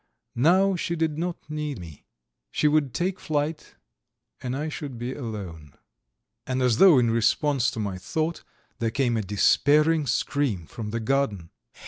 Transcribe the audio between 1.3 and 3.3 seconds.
need me. She would take